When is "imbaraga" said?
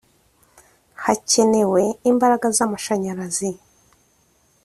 2.11-2.45